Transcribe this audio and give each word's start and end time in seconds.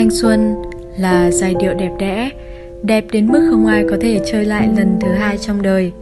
Thanh 0.00 0.10
xuân 0.10 0.54
là 0.98 1.30
giai 1.30 1.54
điệu 1.60 1.74
đẹp 1.74 1.90
đẽ, 1.98 2.30
đẹp 2.82 3.04
đến 3.12 3.26
mức 3.26 3.48
không 3.50 3.66
ai 3.66 3.84
có 3.90 3.96
thể 4.00 4.20
chơi 4.32 4.44
lại 4.44 4.68
lần 4.76 4.98
thứ 5.00 5.08
hai 5.08 5.38
trong 5.38 5.62
đời. 5.62 5.92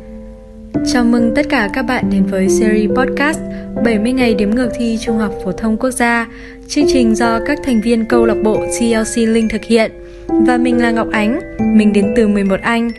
Chào 0.92 1.04
mừng 1.04 1.32
tất 1.34 1.46
cả 1.48 1.68
các 1.72 1.82
bạn 1.82 2.04
đến 2.10 2.26
với 2.26 2.48
series 2.48 2.90
podcast 2.90 3.38
70 3.84 4.12
ngày 4.12 4.34
đếm 4.34 4.50
ngược 4.50 4.68
thi 4.78 4.98
Trung 5.00 5.18
học 5.18 5.32
phổ 5.44 5.52
thông 5.52 5.76
quốc 5.76 5.90
gia, 5.90 6.28
chương 6.68 6.84
trình 6.88 7.14
do 7.14 7.40
các 7.46 7.58
thành 7.64 7.80
viên 7.80 8.04
câu 8.04 8.26
lạc 8.26 8.36
bộ 8.44 8.56
CLC 8.56 9.16
Linh 9.16 9.48
thực 9.48 9.64
hiện. 9.64 9.92
Và 10.28 10.58
mình 10.58 10.82
là 10.82 10.90
Ngọc 10.90 11.08
Ánh, 11.12 11.40
mình 11.76 11.92
đến 11.92 12.12
từ 12.16 12.28
11 12.28 12.60
Anh 12.62 12.90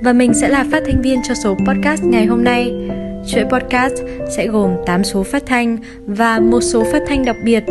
và 0.00 0.12
mình 0.12 0.34
sẽ 0.34 0.48
là 0.48 0.64
phát 0.72 0.82
thanh 0.86 1.02
viên 1.02 1.20
cho 1.28 1.34
số 1.34 1.56
podcast 1.66 2.04
ngày 2.04 2.26
hôm 2.26 2.44
nay. 2.44 2.72
Chuỗi 3.26 3.44
podcast 3.44 3.94
sẽ 4.36 4.46
gồm 4.46 4.70
8 4.86 5.04
số 5.04 5.22
phát 5.22 5.42
thanh 5.46 5.76
và 6.06 6.38
một 6.38 6.60
số 6.60 6.84
phát 6.92 7.02
thanh 7.08 7.24
đặc 7.24 7.36
biệt. 7.44 7.64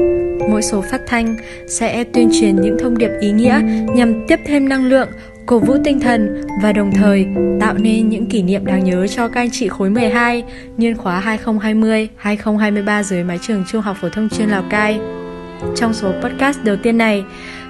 Mỗi 0.50 0.62
số 0.62 0.82
phát 0.92 1.02
thanh 1.08 1.36
sẽ 1.68 2.04
tuyên 2.04 2.30
truyền 2.40 2.56
những 2.56 2.78
thông 2.80 2.98
điệp 2.98 3.10
ý 3.22 3.32
nghĩa 3.32 3.62
nhằm 3.96 4.28
tiếp 4.28 4.40
thêm 4.46 4.70
năng 4.70 4.86
lượng, 4.86 5.10
cổ 5.46 5.60
vũ 5.60 5.76
tinh 5.84 6.00
thần 6.00 6.42
và 6.62 6.74
đồng 6.74 6.92
thời 6.92 7.28
tạo 7.60 7.74
nên 7.74 8.10
những 8.10 8.26
kỷ 8.26 8.42
niệm 8.42 8.66
đáng 8.66 8.84
nhớ 8.84 9.08
cho 9.08 9.28
các 9.28 9.42
anh 9.42 9.50
chị 9.52 9.68
khối 9.68 9.90
12 9.90 10.44
niên 10.78 10.98
khóa 10.98 11.38
2020-2023 12.24 13.04
dưới 13.04 13.24
mái 13.24 13.40
trường 13.42 13.64
Trung 13.68 13.82
học 13.82 13.98
phổ 14.02 14.10
thông 14.10 14.30
chuyên 14.30 14.50
Lào 14.50 14.64
Cai. 14.70 15.00
Trong 15.76 15.94
số 15.94 16.12
podcast 16.24 16.64
đầu 16.64 16.76
tiên 16.76 16.98
này, 16.98 17.24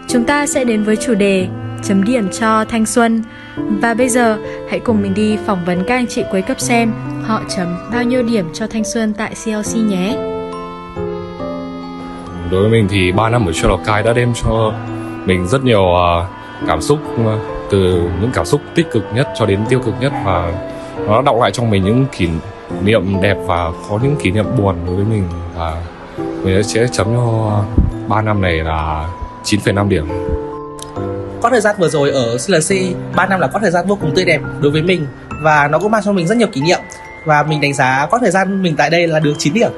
chúng 0.08 0.24
ta 0.24 0.48
sẽ 0.48 0.64
đến 0.64 0.84
với 0.84 0.96
chủ 0.96 1.14
đề 1.14 1.48
chấm 1.84 2.04
điểm 2.04 2.30
cho 2.40 2.66
thanh 2.66 2.86
xuân. 2.86 3.24
Và 3.58 3.94
bây 3.94 4.10
giờ, 4.10 4.38
hãy 4.70 4.80
cùng 4.80 5.02
mình 5.02 5.14
đi 5.14 5.38
phỏng 5.46 5.66
vấn 5.66 5.84
các 5.88 5.96
anh 5.96 6.08
chị 6.08 6.24
cuối 6.32 6.42
cấp 6.42 6.60
xem 6.60 6.92
họ 7.30 7.42
chấm 7.48 7.76
bao 7.92 8.04
nhiêu 8.04 8.24
điểm 8.24 8.50
cho 8.54 8.68
thanh 8.68 8.84
xuân 8.84 9.14
tại 9.18 9.34
CLC 9.46 9.76
nhé. 9.76 10.18
Đối 12.52 12.62
với 12.62 12.70
mình 12.70 12.88
thì 12.90 13.12
3 13.12 13.30
năm 13.30 13.46
ở 13.46 13.52
Lào 13.64 13.80
Cai 13.86 14.04
đã 14.04 14.14
đem 14.14 14.34
cho 14.44 14.74
mình 15.26 15.48
rất 15.48 15.64
nhiều 15.64 15.84
uh, 15.84 16.26
cảm 16.68 16.82
xúc 16.82 17.00
uh, 17.22 17.26
từ 17.72 18.10
những 18.22 18.32
cảm 18.34 18.46
xúc 18.46 18.62
tích 18.76 18.92
cực 18.92 19.04
nhất 19.14 19.28
cho 19.40 19.46
đến 19.46 19.60
tiêu 19.70 19.80
cực 19.86 19.94
nhất 20.00 20.14
và 20.26 20.54
nó 21.08 21.22
đọng 21.22 21.42
lại 21.42 21.52
trong 21.52 21.70
mình 21.70 21.84
những 21.84 22.06
kỷ 22.18 22.28
niệm 22.84 23.22
đẹp 23.22 23.38
và 23.46 23.72
có 23.90 24.00
những 24.04 24.16
kỷ 24.24 24.32
niệm 24.32 24.46
buồn 24.58 24.76
đối 24.86 24.96
với 24.96 25.06
mình. 25.06 25.24
Và 25.56 25.84
mình 26.18 26.64
sẽ 26.64 26.88
chấm 26.92 27.08
cho 27.16 27.62
3 28.08 28.22
năm 28.22 28.42
này 28.42 28.54
là 28.54 29.10
9,5 29.44 29.90
điểm. 29.90 30.08
Có 31.42 31.50
thời 31.50 31.62
gian 31.62 31.76
vừa 31.80 31.90
rồi 31.90 32.12
ở 32.12 32.38
CLC 32.48 32.76
3 33.16 33.26
năm 33.26 33.40
là 33.40 33.48
có 33.48 33.60
thời 33.60 33.72
gian 33.72 33.88
vô 33.88 33.98
cùng 34.02 34.16
tươi 34.16 34.26
đẹp 34.26 34.42
đối 34.62 34.72
với 34.72 34.82
mình 34.82 35.08
và 35.44 35.68
nó 35.68 35.80
cũng 35.80 35.92
mang 35.92 36.02
cho 36.06 36.12
mình 36.12 36.28
rất 36.28 36.38
nhiều 36.38 36.48
kỷ 36.48 36.62
niệm 36.62 36.80
và 37.30 37.44
mình 37.44 37.62
đánh 37.62 37.74
giá 37.74 38.08
có 38.12 38.18
thời 38.18 38.32
gian 38.32 38.64
mình 38.64 38.76
tại 38.78 38.90
đây 38.90 39.08
là 39.08 39.20
được 39.20 39.34
9 39.38 39.54
điểm 39.54 39.72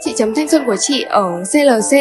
Chị 0.00 0.12
chấm 0.16 0.34
thanh 0.34 0.48
xuân 0.48 0.62
của 0.66 0.76
chị 0.80 1.02
ở 1.08 1.44
CLC 1.52 1.98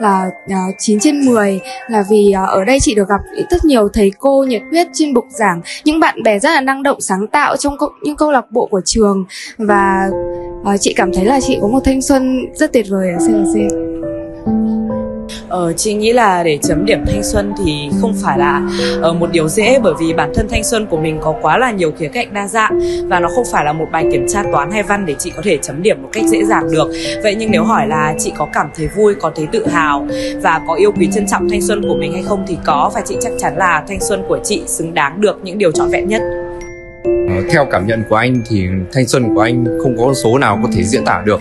là 0.00 0.30
à, 0.48 0.66
uh, 0.68 0.74
9 0.78 1.00
trên 1.00 1.20
10 1.20 1.60
là 1.88 2.04
vì 2.10 2.34
uh, 2.42 2.48
ở 2.48 2.64
đây 2.64 2.78
chị 2.80 2.94
được 2.94 3.08
gặp 3.08 3.20
rất 3.50 3.64
nhiều 3.64 3.88
thầy 3.88 4.12
cô 4.18 4.44
nhiệt 4.48 4.62
huyết 4.70 4.86
trên 4.92 5.14
bục 5.14 5.26
giảng, 5.30 5.60
những 5.84 6.00
bạn 6.00 6.22
bè 6.22 6.38
rất 6.38 6.50
là 6.50 6.60
năng 6.60 6.82
động 6.82 7.00
sáng 7.00 7.26
tạo 7.26 7.56
trong 7.56 7.78
câu, 7.78 7.88
những 8.02 8.16
câu 8.16 8.30
lạc 8.30 8.50
bộ 8.50 8.68
của 8.70 8.80
trường 8.84 9.24
và 9.58 10.10
uh, 10.60 10.80
chị 10.80 10.94
cảm 10.96 11.12
thấy 11.12 11.24
là 11.24 11.40
chị 11.40 11.58
có 11.60 11.68
một 11.68 11.80
thanh 11.84 12.02
xuân 12.02 12.46
rất 12.54 12.72
tuyệt 12.72 12.86
vời 12.88 13.08
ở 13.10 13.18
CLC. 13.18 13.83
Ờ, 15.54 15.72
chị 15.72 15.94
nghĩ 15.94 16.12
là 16.12 16.42
để 16.42 16.58
chấm 16.62 16.86
điểm 16.86 17.04
thanh 17.06 17.22
xuân 17.22 17.52
thì 17.64 17.90
không 18.00 18.14
phải 18.22 18.38
là 18.38 18.62
uh, 19.10 19.16
một 19.16 19.32
điều 19.32 19.48
dễ 19.48 19.78
bởi 19.82 19.94
vì 20.00 20.12
bản 20.12 20.32
thân 20.34 20.48
thanh 20.50 20.64
xuân 20.64 20.86
của 20.86 20.96
mình 20.96 21.18
có 21.22 21.34
quá 21.42 21.58
là 21.58 21.70
nhiều 21.70 21.92
khía 21.98 22.08
cạnh 22.08 22.34
đa 22.34 22.48
dạng 22.48 22.80
và 23.08 23.20
nó 23.20 23.28
không 23.34 23.44
phải 23.52 23.64
là 23.64 23.72
một 23.72 23.86
bài 23.92 24.06
kiểm 24.12 24.26
tra 24.28 24.42
toán 24.52 24.70
hay 24.70 24.82
văn 24.82 25.06
để 25.06 25.14
chị 25.18 25.32
có 25.36 25.42
thể 25.44 25.58
chấm 25.62 25.82
điểm 25.82 26.02
một 26.02 26.08
cách 26.12 26.24
dễ 26.26 26.44
dàng 26.44 26.70
được. 26.72 26.92
Vậy 27.22 27.36
nhưng 27.38 27.50
nếu 27.50 27.64
hỏi 27.64 27.86
là 27.88 28.14
chị 28.18 28.32
có 28.36 28.48
cảm 28.52 28.66
thấy 28.76 28.88
vui 28.96 29.14
có 29.14 29.32
thấy 29.34 29.46
tự 29.52 29.66
hào 29.66 30.06
và 30.42 30.60
có 30.66 30.74
yêu 30.74 30.92
quý 30.92 31.08
trân 31.14 31.26
trọng 31.26 31.48
thanh 31.48 31.62
xuân 31.62 31.82
của 31.88 31.94
mình 31.94 32.12
hay 32.12 32.22
không 32.22 32.44
thì 32.48 32.58
có 32.64 32.90
và 32.94 33.00
chị 33.06 33.16
chắc 33.20 33.32
chắn 33.38 33.56
là 33.56 33.84
thanh 33.88 34.00
xuân 34.00 34.22
của 34.28 34.38
chị 34.44 34.62
xứng 34.66 34.94
đáng 34.94 35.20
được 35.20 35.40
những 35.42 35.58
điều 35.58 35.72
trọn 35.72 35.88
vẹn 35.88 36.08
nhất. 36.08 36.22
Ờ, 37.04 37.42
theo 37.50 37.66
cảm 37.70 37.86
nhận 37.86 38.02
của 38.08 38.16
anh 38.16 38.42
thì 38.50 38.66
thanh 38.92 39.06
xuân 39.06 39.34
của 39.34 39.40
anh 39.40 39.64
không 39.82 39.96
có 39.98 40.14
số 40.14 40.38
nào 40.38 40.60
có 40.62 40.68
thể 40.76 40.82
diễn 40.82 41.04
tả 41.04 41.22
được 41.26 41.40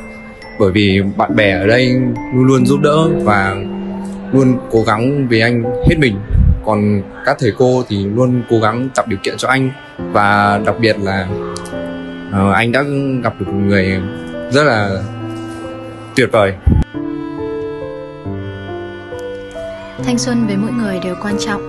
bởi 0.59 0.71
vì 0.71 1.01
bạn 1.17 1.35
bè 1.35 1.51
ở 1.51 1.67
đây 1.67 1.89
luôn 2.33 2.43
luôn 2.43 2.65
giúp 2.65 2.79
đỡ 2.81 3.09
và 3.23 3.55
luôn 4.33 4.57
cố 4.71 4.83
gắng 4.83 5.27
vì 5.27 5.39
anh 5.39 5.63
hết 5.89 5.95
mình. 5.99 6.19
Còn 6.65 7.01
các 7.25 7.37
thầy 7.39 7.51
cô 7.57 7.83
thì 7.87 8.05
luôn 8.05 8.41
cố 8.49 8.59
gắng 8.59 8.89
tạo 8.95 9.05
điều 9.09 9.19
kiện 9.23 9.37
cho 9.37 9.47
anh. 9.47 9.71
Và 10.11 10.61
đặc 10.65 10.75
biệt 10.79 10.95
là 10.99 11.27
uh, 12.29 12.55
anh 12.55 12.71
đã 12.71 12.83
gặp 13.23 13.33
được 13.39 13.45
một 13.47 13.61
người 13.65 14.01
rất 14.51 14.63
là 14.63 15.03
tuyệt 16.15 16.29
vời. 16.31 16.53
Thanh 20.03 20.17
xuân 20.17 20.47
với 20.47 20.55
mỗi 20.57 20.71
người 20.71 20.99
đều 21.03 21.15
quan 21.23 21.35
trọng. 21.39 21.61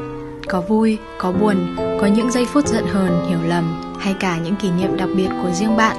Có 0.49 0.61
vui 0.61 0.99
có 1.19 1.33
buồn 1.33 1.77
có 2.01 2.07
những 2.07 2.31
giây 2.31 2.47
phút 2.53 2.67
giận 2.67 2.85
hờn 2.87 3.27
hiểu 3.29 3.39
lầm 3.49 3.83
hay 4.01 4.15
cả 4.21 4.39
những 4.45 4.57
kỷ 4.57 4.71
niệm 4.71 4.97
đặc 4.97 5.09
biệt 5.17 5.29
của 5.43 5.51
riêng 5.53 5.77
bạn. 5.77 5.97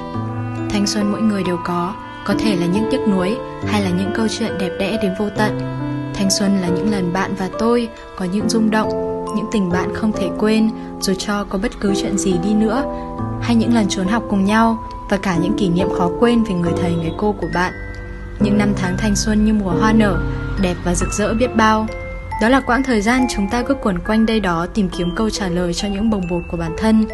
Thanh 0.70 0.86
xuân 0.86 1.12
mỗi 1.12 1.20
người 1.20 1.42
đều 1.46 1.58
có 1.64 1.94
có 2.26 2.34
thể 2.38 2.56
là 2.56 2.66
những 2.66 2.88
tiếc 2.90 3.00
nuối 3.08 3.36
hay 3.66 3.82
là 3.82 3.90
những 3.90 4.10
câu 4.14 4.26
chuyện 4.38 4.50
đẹp 4.58 4.70
đẽ 4.78 4.98
đến 5.02 5.12
vô 5.18 5.28
tận. 5.36 5.75
Thanh 6.16 6.30
xuân 6.30 6.60
là 6.60 6.68
những 6.68 6.90
lần 6.90 7.12
bạn 7.12 7.34
và 7.38 7.50
tôi 7.58 7.88
có 8.16 8.24
những 8.24 8.48
rung 8.48 8.70
động, 8.70 8.88
những 9.36 9.46
tình 9.52 9.70
bạn 9.70 9.94
không 9.94 10.12
thể 10.12 10.28
quên 10.38 10.70
dù 11.00 11.14
cho 11.18 11.44
có 11.44 11.58
bất 11.58 11.72
cứ 11.80 11.94
chuyện 12.02 12.18
gì 12.18 12.34
đi 12.44 12.54
nữa, 12.54 12.84
hay 13.42 13.56
những 13.56 13.74
lần 13.74 13.86
trốn 13.88 14.08
học 14.08 14.22
cùng 14.30 14.44
nhau 14.44 14.88
và 15.10 15.16
cả 15.16 15.36
những 15.42 15.58
kỷ 15.58 15.68
niệm 15.68 15.88
khó 15.98 16.10
quên 16.20 16.44
về 16.44 16.54
người 16.54 16.72
thầy 16.82 16.94
người 16.94 17.12
cô 17.18 17.32
của 17.32 17.48
bạn. 17.54 17.72
Những 18.40 18.58
năm 18.58 18.72
tháng 18.76 18.96
thanh 18.98 19.16
xuân 19.16 19.44
như 19.44 19.52
mùa 19.52 19.70
hoa 19.70 19.92
nở, 19.92 20.22
đẹp 20.62 20.76
và 20.84 20.94
rực 20.94 21.12
rỡ 21.12 21.34
biết 21.34 21.56
bao. 21.56 21.86
Đó 22.42 22.48
là 22.48 22.60
quãng 22.60 22.82
thời 22.82 23.00
gian 23.00 23.26
chúng 23.34 23.48
ta 23.50 23.62
cứ 23.62 23.74
quẩn 23.74 23.98
quanh 23.98 24.26
đây 24.26 24.40
đó 24.40 24.66
tìm 24.74 24.88
kiếm 24.98 25.08
câu 25.16 25.30
trả 25.30 25.48
lời 25.48 25.74
cho 25.74 25.88
những 25.88 26.10
bồng 26.10 26.22
bột 26.30 26.42
của 26.50 26.56
bản 26.56 26.72
thân. 26.78 27.06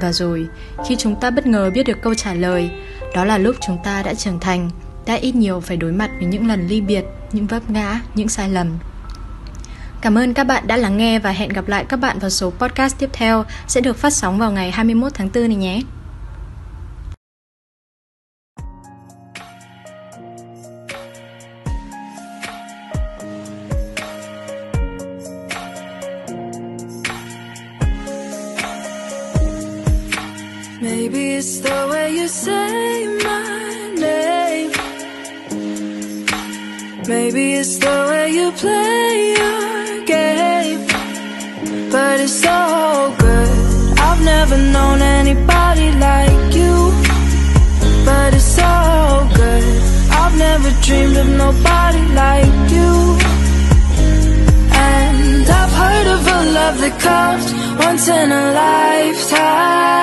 Và 0.00 0.12
rồi, 0.12 0.46
khi 0.88 0.96
chúng 0.96 1.16
ta 1.20 1.30
bất 1.30 1.46
ngờ 1.46 1.70
biết 1.74 1.82
được 1.82 2.02
câu 2.02 2.14
trả 2.14 2.34
lời, 2.34 2.70
đó 3.14 3.24
là 3.24 3.38
lúc 3.38 3.56
chúng 3.66 3.78
ta 3.84 4.02
đã 4.02 4.14
trưởng 4.14 4.40
thành, 4.40 4.70
đã 5.06 5.14
ít 5.14 5.34
nhiều 5.34 5.60
phải 5.60 5.76
đối 5.76 5.92
mặt 5.92 6.10
với 6.18 6.26
những 6.26 6.48
lần 6.48 6.66
ly 6.68 6.80
biệt, 6.80 7.04
những 7.34 7.46
vấp 7.46 7.70
ngã, 7.70 8.00
những 8.14 8.28
sai 8.28 8.48
lầm. 8.48 8.68
Cảm 10.00 10.18
ơn 10.18 10.34
các 10.34 10.44
bạn 10.44 10.66
đã 10.66 10.76
lắng 10.76 10.96
nghe 10.96 11.18
và 11.18 11.30
hẹn 11.30 11.48
gặp 11.48 11.68
lại 11.68 11.84
các 11.88 11.96
bạn 11.96 12.18
vào 12.18 12.30
số 12.30 12.50
podcast 12.50 12.98
tiếp 12.98 13.10
theo 13.12 13.44
sẽ 13.66 13.80
được 13.80 13.96
phát 13.96 14.12
sóng 14.12 14.38
vào 14.38 14.52
ngày 14.52 14.70
21 14.70 15.14
tháng 15.14 15.28
4 15.34 15.48
này 15.48 15.56
nhé. 15.56 15.80
Maybe 30.80 31.38
it's 31.38 31.62
the 31.62 31.86
way 31.88 32.20
you 32.20 32.28
say 32.28 32.63
play 38.56 39.34
your 39.36 40.04
game 40.04 40.86
But 41.90 42.20
it's 42.20 42.32
so 42.32 43.14
good. 43.18 43.50
I've 43.98 44.22
never 44.24 44.56
known 44.56 45.02
anybody 45.02 45.90
like 46.08 46.54
you 46.54 46.92
But 48.04 48.34
it's 48.34 48.50
so 48.62 48.72
good. 49.34 49.64
I've 50.20 50.36
never 50.38 50.70
dreamed 50.86 51.16
of 51.16 51.28
nobody 51.44 52.02
like 52.22 52.70
you. 52.76 52.92
And 54.90 55.46
I've 55.60 55.74
heard 55.82 56.06
of 56.16 56.22
a 56.36 56.40
love 56.58 56.76
that 56.84 56.94
comes 57.06 57.46
once 57.84 58.06
in 58.08 58.28
a 58.42 58.44
lifetime. 58.62 59.94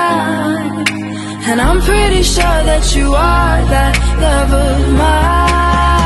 And 1.49 1.57
I'm 1.61 1.79
pretty 1.81 2.23
sure 2.23 2.59
that 2.69 2.95
you 2.95 3.07
are 3.13 3.59
that 3.75 3.95
love 4.25 4.51
of 4.53 4.79
mine 4.97 6.00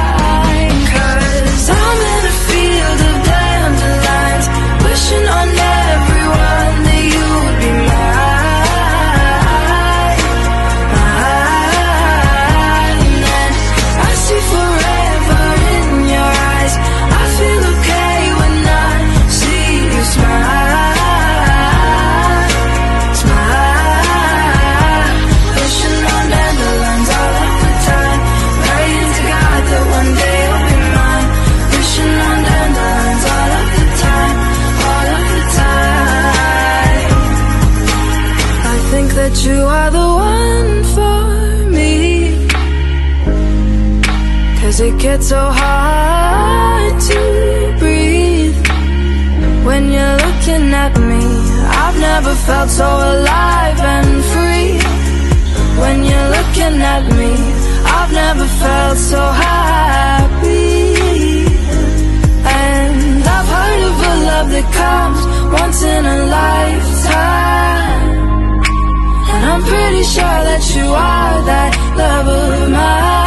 it 44.85 44.97
gets 44.99 45.29
so 45.29 45.41
hard 45.61 46.93
to 47.09 47.21
breathe 47.79 48.55
When 49.65 49.83
you're 49.95 50.17
looking 50.25 50.65
at 50.85 50.93
me, 51.09 51.23
I've 51.83 51.97
never 52.09 52.33
felt 52.47 52.69
so 52.69 52.85
alive 52.85 53.79
and 53.95 54.09
free. 54.33 54.71
When 55.81 55.97
you're 56.09 56.29
looking 56.37 56.77
at 56.95 57.03
me, 57.19 57.33
I've 57.97 58.11
never 58.23 58.47
felt 58.61 58.97
so 59.13 59.21
happy. 59.47 60.67
And 62.63 63.23
I've 63.35 63.49
heard 63.57 63.81
of 63.89 63.95
a 64.11 64.13
love 64.29 64.47
that 64.55 64.67
comes 64.81 65.19
once 65.59 65.79
in 65.95 66.03
a 66.15 66.19
lifetime. 66.39 68.03
And 69.33 69.41
I'm 69.51 69.63
pretty 69.73 70.03
sure 70.15 70.39
that 70.49 70.63
you 70.75 70.87
are 71.11 71.37
that 71.51 71.71
love 72.01 72.27
of 72.27 72.69
mine. 72.69 73.24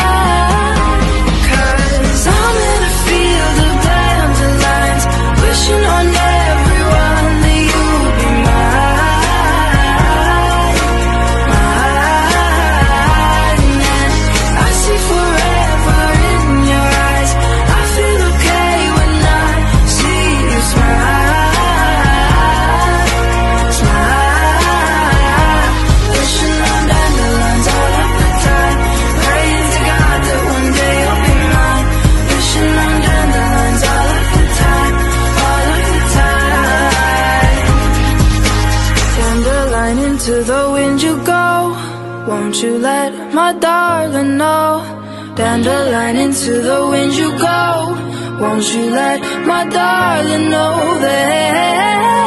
Dandelion 45.38 46.16
into 46.16 46.60
the 46.60 46.88
wind 46.90 47.14
you 47.14 47.30
go. 47.38 47.94
Won't 48.40 48.74
you 48.74 48.90
let 48.90 49.20
my 49.46 49.64
darling 49.68 50.50
know 50.50 50.98
that? 50.98 52.17